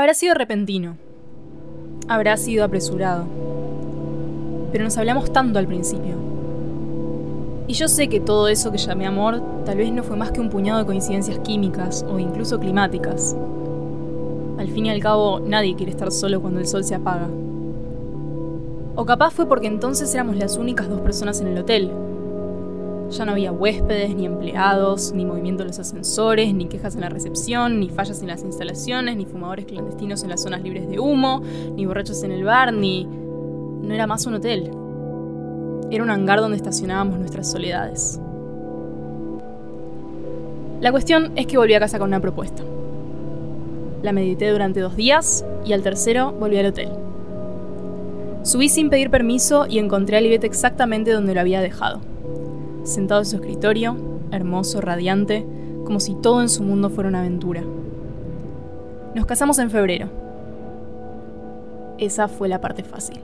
[0.00, 0.96] Habrá sido repentino.
[2.08, 3.26] Habrá sido apresurado.
[4.72, 6.14] Pero nos hablamos tanto al principio.
[7.68, 10.40] Y yo sé que todo eso que llamé amor tal vez no fue más que
[10.40, 13.36] un puñado de coincidencias químicas o incluso climáticas.
[14.56, 17.28] Al fin y al cabo, nadie quiere estar solo cuando el sol se apaga.
[18.96, 21.90] O capaz fue porque entonces éramos las únicas dos personas en el hotel.
[23.10, 27.08] Ya no había huéspedes, ni empleados, ni movimiento en los ascensores, ni quejas en la
[27.08, 31.42] recepción, ni fallas en las instalaciones, ni fumadores clandestinos en las zonas libres de humo,
[31.74, 33.04] ni borrachos en el bar, ni...
[33.04, 34.70] No era más un hotel.
[35.90, 38.20] Era un hangar donde estacionábamos nuestras soledades.
[40.80, 42.62] La cuestión es que volví a casa con una propuesta.
[44.02, 46.90] La medité durante dos días y al tercero volví al hotel.
[48.44, 52.09] Subí sin pedir permiso y encontré a Libet exactamente donde lo había dejado.
[52.90, 53.96] Sentado en su escritorio,
[54.32, 55.46] hermoso, radiante,
[55.84, 57.62] como si todo en su mundo fuera una aventura.
[59.14, 60.08] Nos casamos en febrero.
[61.98, 63.20] Esa fue la parte fácil.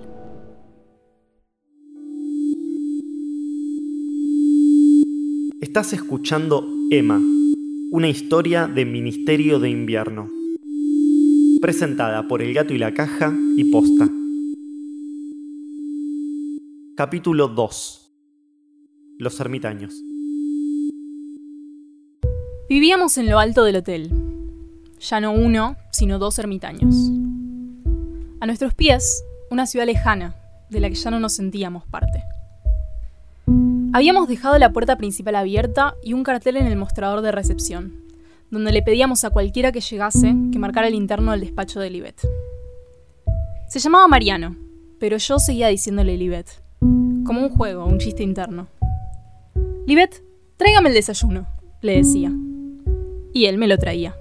[5.60, 7.20] Estás escuchando Emma,
[7.90, 10.30] una historia de Ministerio de Invierno
[11.60, 14.08] presentada por El Gato y la Caja y Posta.
[16.94, 18.05] Capítulo 2.
[19.18, 20.04] Los ermitaños.
[22.68, 24.10] Vivíamos en lo alto del hotel.
[25.00, 26.94] Ya no uno, sino dos ermitaños.
[28.40, 30.36] A nuestros pies, una ciudad lejana,
[30.68, 32.24] de la que ya no nos sentíamos parte.
[33.94, 37.94] Habíamos dejado la puerta principal abierta y un cartel en el mostrador de recepción,
[38.50, 42.20] donde le pedíamos a cualquiera que llegase que marcara el interno del despacho de Libet.
[43.68, 44.56] Se llamaba Mariano,
[45.00, 46.62] pero yo seguía diciéndole Libet,
[47.24, 48.68] como un juego, un chiste interno.
[49.86, 50.24] Libet,
[50.56, 51.46] tráigame el desayuno,
[51.80, 52.32] le decía.
[53.32, 54.16] Y él me lo traía.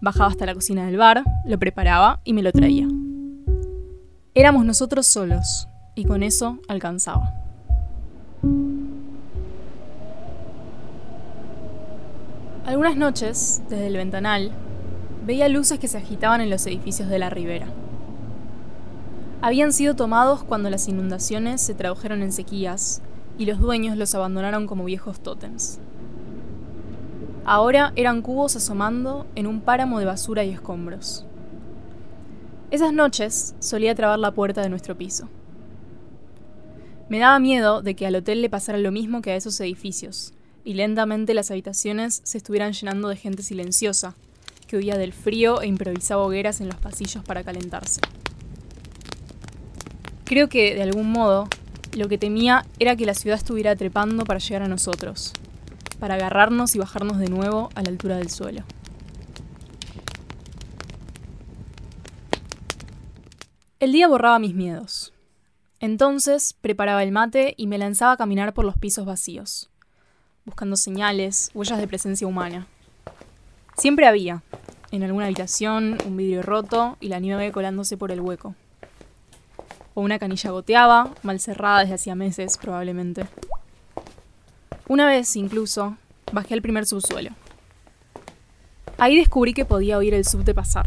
[0.00, 2.88] Bajaba hasta la cocina del bar, lo preparaba y me lo traía.
[4.34, 7.34] Éramos nosotros solos, y con eso alcanzaba.
[12.66, 14.50] Algunas noches, desde el ventanal,
[15.24, 17.68] veía luces que se agitaban en los edificios de la ribera.
[19.40, 23.02] Habían sido tomados cuando las inundaciones se tradujeron en sequías
[23.38, 25.78] y los dueños los abandonaron como viejos tótems.
[27.44, 31.24] Ahora eran cubos asomando en un páramo de basura y escombros.
[32.70, 35.30] Esas noches solía trabar la puerta de nuestro piso.
[37.08, 40.34] Me daba miedo de que al hotel le pasara lo mismo que a esos edificios,
[40.62, 44.14] y lentamente las habitaciones se estuvieran llenando de gente silenciosa,
[44.66, 48.02] que huía del frío e improvisaba hogueras en los pasillos para calentarse.
[50.24, 51.48] Creo que, de algún modo,
[51.98, 55.32] lo que temía era que la ciudad estuviera trepando para llegar a nosotros,
[55.98, 58.62] para agarrarnos y bajarnos de nuevo a la altura del suelo.
[63.80, 65.12] El día borraba mis miedos.
[65.80, 69.70] Entonces preparaba el mate y me lanzaba a caminar por los pisos vacíos
[70.48, 72.66] buscando señales, huellas de presencia humana.
[73.76, 74.42] Siempre había,
[74.90, 78.54] en alguna habitación, un vidrio roto y la nieve colándose por el hueco.
[79.98, 83.26] O una canilla goteaba, mal cerrada desde hacía meses probablemente.
[84.86, 85.96] Una vez, incluso,
[86.32, 87.30] bajé al primer subsuelo.
[88.96, 90.86] Ahí descubrí que podía oír el subte pasar.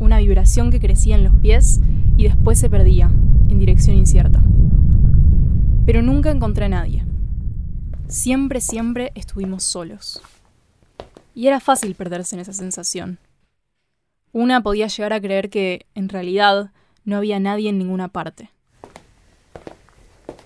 [0.00, 1.78] Una vibración que crecía en los pies
[2.16, 3.04] y después se perdía,
[3.50, 4.40] en dirección incierta.
[5.86, 7.04] Pero nunca encontré a nadie.
[8.08, 10.20] Siempre, siempre estuvimos solos.
[11.36, 13.20] Y era fácil perderse en esa sensación.
[14.32, 16.72] Una podía llegar a creer que, en realidad,
[17.08, 18.50] no había nadie en ninguna parte.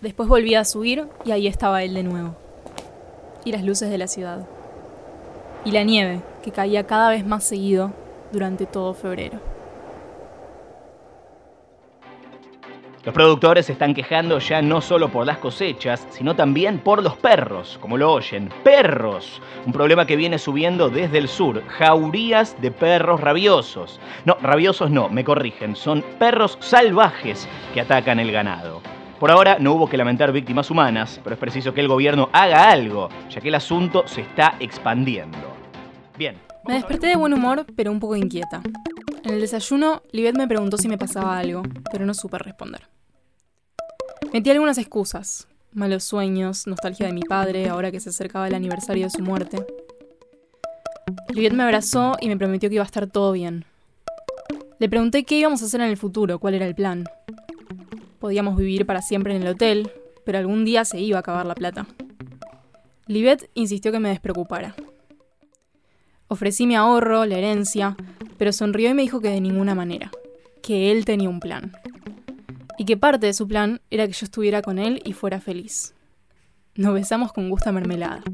[0.01, 2.37] Después volvía a subir y ahí estaba él de nuevo.
[3.45, 4.47] Y las luces de la ciudad.
[5.65, 7.93] Y la nieve, que caía cada vez más seguido
[8.31, 9.41] durante todo febrero.
[13.05, 17.17] Los productores se están quejando ya no solo por las cosechas, sino también por los
[17.17, 18.49] perros, como lo oyen.
[18.63, 19.43] ¡Perros!
[19.67, 21.67] Un problema que viene subiendo desde el sur.
[21.67, 23.99] Jaurías de perros rabiosos.
[24.25, 25.75] No, rabiosos no, me corrigen.
[25.75, 28.81] Son perros salvajes que atacan el ganado.
[29.19, 32.71] Por ahora no hubo que lamentar víctimas humanas, pero es preciso que el gobierno haga
[32.71, 35.39] algo, ya que el asunto se está expandiendo.
[36.17, 36.37] Bien.
[36.69, 38.63] Me desperté de buen humor, pero un poco inquieta.
[39.25, 42.92] En el desayuno, Libet me preguntó si me pasaba algo, pero no supe responder.
[44.33, 45.47] Metí algunas excusas.
[45.75, 49.67] Malos sueños, nostalgia de mi padre, ahora que se acercaba el aniversario de su muerte.
[51.35, 53.67] Libet me abrazó y me prometió que iba a estar todo bien.
[54.79, 57.05] Le pregunté qué íbamos a hacer en el futuro, cuál era el plan.
[58.21, 59.91] Podíamos vivir para siempre en el hotel,
[60.25, 61.87] pero algún día se iba a acabar la plata.
[63.07, 64.75] Libet insistió que me despreocupara.
[66.29, 67.97] Ofrecí mi ahorro, la herencia,
[68.39, 70.11] pero sonrió y me dijo que de ninguna manera,
[70.63, 71.73] que él tenía un plan.
[72.83, 75.95] Y que parte de su plan era que yo estuviera con él y fuera feliz.
[76.75, 78.25] Nos besamos con gusto a mermelada.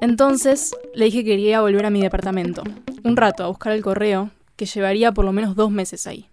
[0.00, 2.64] Entonces le dije que quería volver a mi departamento,
[3.04, 6.28] un rato a buscar el correo, que llevaría por lo menos dos meses ahí.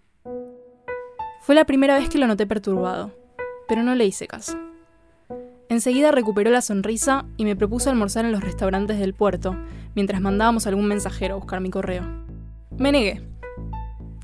[1.42, 3.12] Fue la primera vez que lo noté perturbado,
[3.68, 4.58] pero no le hice caso.
[5.70, 9.56] Enseguida recuperó la sonrisa y me propuso almorzar en los restaurantes del puerto,
[9.94, 12.02] mientras mandábamos algún mensajero a buscar mi correo.
[12.76, 13.22] Me negué.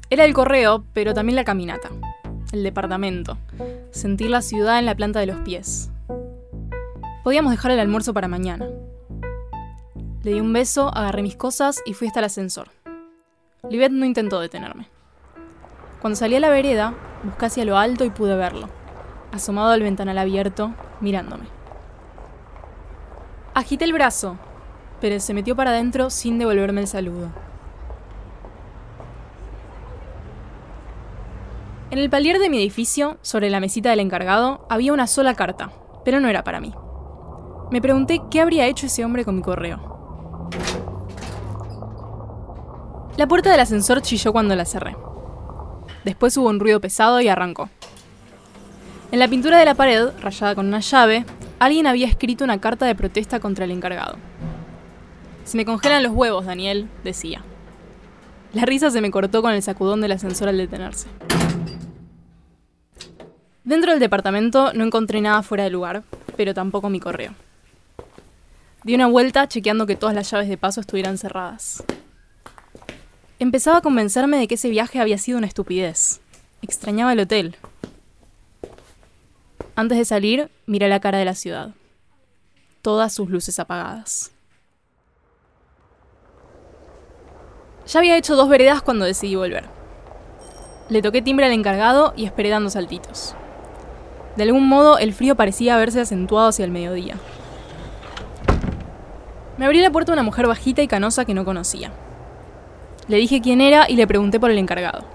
[0.09, 1.91] Era el correo, pero también la caminata,
[2.51, 3.37] el departamento,
[3.91, 5.89] sentir la ciudad en la planta de los pies.
[7.23, 8.67] Podíamos dejar el almuerzo para mañana.
[10.23, 12.69] Le di un beso, agarré mis cosas y fui hasta el ascensor.
[13.69, 14.87] Libet no intentó detenerme.
[16.01, 18.69] Cuando salí a la vereda, busqué hacia lo alto y pude verlo,
[19.31, 21.45] asomado al ventanal abierto, mirándome.
[23.53, 24.37] Agité el brazo,
[25.01, 27.46] pero se metió para adentro sin devolverme el saludo.
[31.89, 35.71] En el palier de mi edificio, sobre la mesita del encargado, había una sola carta,
[36.03, 36.73] pero no era para mí.
[37.71, 40.49] Me pregunté qué habría hecho ese hombre con mi correo.
[43.15, 44.97] La puerta del ascensor chilló cuando la cerré.
[46.03, 47.69] Después hubo un ruido pesado y arrancó.
[49.13, 51.25] En la pintura de la pared, rayada con una llave,
[51.57, 54.17] alguien había escrito una carta de protesta contra el encargado.
[55.45, 57.43] Se me congelan los huevos, Daniel, decía.
[58.51, 61.07] La risa se me cortó con el sacudón del ascensor al detenerse.
[63.67, 66.03] Dentro del departamento no encontré nada fuera de lugar,
[66.37, 67.33] pero tampoco mi correo.
[68.85, 71.83] Di una vuelta chequeando que todas las llaves de paso estuvieran cerradas.
[73.39, 76.21] Empezaba a convencerme de que ese viaje había sido una estupidez.
[76.61, 77.57] Extrañaba el hotel.
[79.75, 81.71] Antes de salir, miré la cara de la ciudad.
[82.81, 84.31] Todas sus luces apagadas.
[87.85, 89.65] Ya había hecho dos veredas cuando decidí volver.
[90.87, 93.35] Le toqué timbre al encargado y esperé dando saltitos.
[94.37, 97.15] De algún modo, el frío parecía haberse acentuado hacia el mediodía.
[99.57, 101.91] Me abrió la puerta una mujer bajita y canosa que no conocía.
[103.07, 105.05] Le dije quién era y le pregunté por el encargado.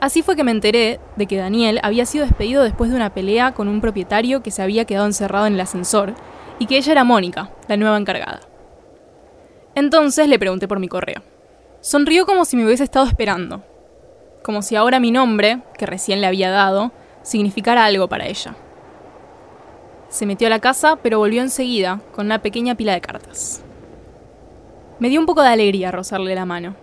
[0.00, 3.52] Así fue que me enteré de que Daniel había sido despedido después de una pelea
[3.52, 6.14] con un propietario que se había quedado encerrado en el ascensor
[6.58, 8.40] y que ella era Mónica, la nueva encargada.
[9.74, 11.22] Entonces le pregunté por mi correo.
[11.82, 13.62] Sonrió como si me hubiese estado esperando,
[14.42, 16.92] como si ahora mi nombre, que recién le había dado,
[17.26, 18.54] significara algo para ella.
[20.08, 23.62] Se metió a la casa, pero volvió enseguida con una pequeña pila de cartas.
[25.00, 26.76] Me dio un poco de alegría rozarle la mano.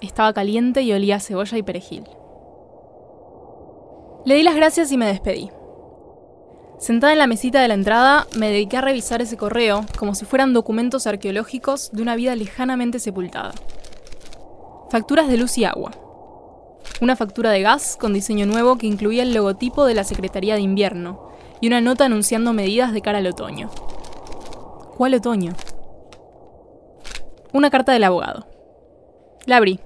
[0.00, 2.04] Estaba caliente y olía a cebolla y perejil.
[4.24, 5.50] Le di las gracias y me despedí.
[6.78, 10.24] Sentada en la mesita de la entrada, me dediqué a revisar ese correo como si
[10.24, 13.52] fueran documentos arqueológicos de una vida lejanamente sepultada.
[14.90, 15.92] Facturas de luz y agua,
[17.02, 20.60] una factura de gas con diseño nuevo que incluía el logotipo de la Secretaría de
[20.60, 23.70] Invierno y una nota anunciando medidas de cara al otoño.
[24.96, 25.52] ¿Cuál otoño?
[27.52, 28.46] Una carta del abogado.
[29.46, 29.80] La abrí.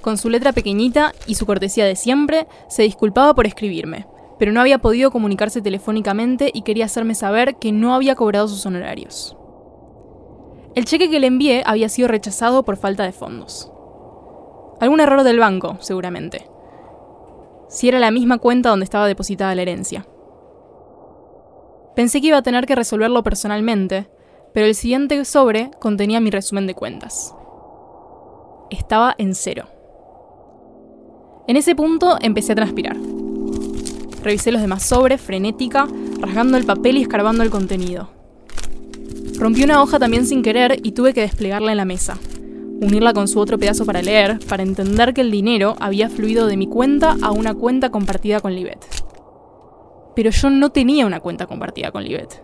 [0.00, 4.06] Con su letra pequeñita y su cortesía de siempre, se disculpaba por escribirme,
[4.38, 8.64] pero no había podido comunicarse telefónicamente y quería hacerme saber que no había cobrado sus
[8.64, 9.36] honorarios.
[10.74, 13.70] El cheque que le envié había sido rechazado por falta de fondos.
[14.80, 16.48] Algún error del banco, seguramente.
[17.68, 20.06] Si era la misma cuenta donde estaba depositada la herencia.
[21.96, 24.08] Pensé que iba a tener que resolverlo personalmente,
[24.54, 27.34] pero el siguiente sobre contenía mi resumen de cuentas.
[28.70, 29.66] Estaba en cero.
[31.48, 32.96] En ese punto empecé a transpirar.
[34.22, 35.88] Revisé los demás sobres, frenética,
[36.20, 38.10] rasgando el papel y escarbando el contenido.
[39.38, 42.18] Rompí una hoja también sin querer y tuve que desplegarla en la mesa,
[42.80, 46.56] unirla con su otro pedazo para leer, para entender que el dinero había fluido de
[46.56, 48.84] mi cuenta a una cuenta compartida con Libet.
[50.14, 52.42] Pero yo no tenía una cuenta compartida con Libet.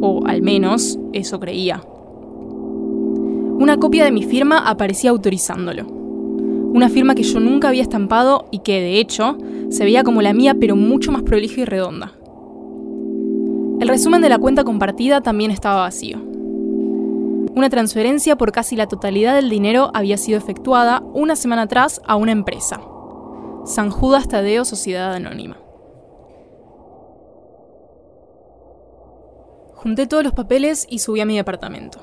[0.00, 1.82] O al menos eso creía.
[3.58, 5.86] Una copia de mi firma aparecía autorizándolo.
[5.86, 9.36] Una firma que yo nunca había estampado y que, de hecho,
[9.70, 12.12] se veía como la mía pero mucho más prolija y redonda.
[13.80, 16.31] El resumen de la cuenta compartida también estaba vacío.
[17.54, 22.16] Una transferencia por casi la totalidad del dinero había sido efectuada una semana atrás a
[22.16, 22.80] una empresa.
[23.66, 25.58] San Judas Tadeo Sociedad Anónima.
[29.74, 31.98] Junté todos los papeles y subí a mi departamento.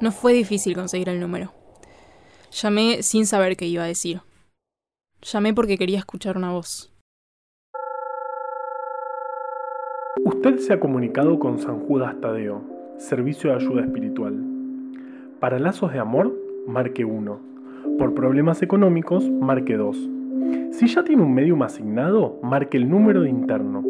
[0.00, 1.52] No fue difícil conseguir el número.
[2.50, 4.20] Llamé sin saber qué iba a decir.
[5.22, 6.92] Llamé porque quería escuchar una voz.
[10.24, 14.34] Usted se ha comunicado con San Judas Tadeo servicio de ayuda espiritual.
[15.40, 16.34] Para lazos de amor,
[16.66, 17.40] marque 1.
[17.98, 19.96] Por problemas económicos, marque 2.
[20.72, 23.84] Si ya tiene un medium asignado, marque el número de interno.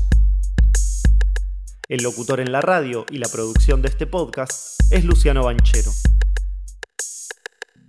[1.87, 5.91] El locutor en la radio y la producción de este podcast es Luciano Banchero.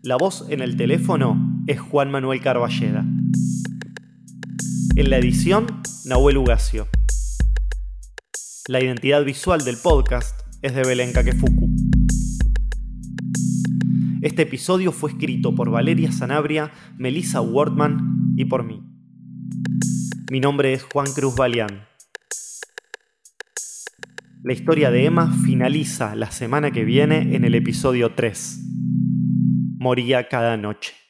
[0.03, 3.07] La voz en el teléfono es Juan Manuel Carballeda.
[4.97, 6.87] En la edición, Nahuel Ugacio.
[8.69, 11.71] La identidad visual del podcast es de Belén Kakefuku.
[14.21, 18.03] Este episodio fue escrito por Valeria Sanabria, Melissa Wortman
[18.37, 18.83] y por mí.
[20.31, 21.87] Mi nombre es Juan Cruz Balián.
[24.43, 28.61] La historia de Emma finaliza la semana que viene en el episodio 3.
[29.79, 31.03] Moría cada noche.